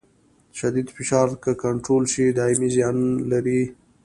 شدید 0.57 0.87
فشار 0.95 1.27
که 1.43 1.51
کنټرول 1.63 2.03
شي 2.13 2.25
دایمي 2.37 2.69
زیان 2.75 2.95
نه 3.17 3.25
لري. 3.31 3.61